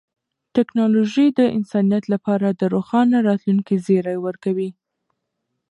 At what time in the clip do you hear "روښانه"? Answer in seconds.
2.73-3.17